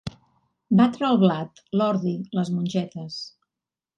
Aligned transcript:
Batre 0.79 1.05
el 1.09 1.19
blat, 1.23 1.61
l'ordi, 1.81 2.15
les 2.39 2.51
mongetes. 2.57 3.21